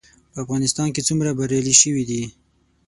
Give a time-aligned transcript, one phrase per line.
[0.31, 2.23] په افغانستان کې څومره بریالي شوي دي؟